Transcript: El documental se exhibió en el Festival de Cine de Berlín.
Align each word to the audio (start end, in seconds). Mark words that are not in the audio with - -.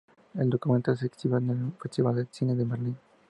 El 0.33 0.49
documental 0.49 0.97
se 0.97 1.05
exhibió 1.05 1.37
en 1.37 1.49
el 1.51 1.71
Festival 1.73 2.15
de 2.15 2.27
Cine 2.31 2.55
de 2.55 2.63
Berlín. 2.63 2.97